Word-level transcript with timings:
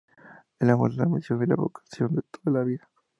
El 0.57 0.71
amor 0.71 0.89
es 0.89 0.97
la 0.97 1.05
misión 1.05 1.43
y 1.43 1.45
la 1.45 1.53
vocación 1.55 2.15
de 2.15 2.23
toda 2.23 2.57
la 2.57 2.65
vida. 2.65 2.89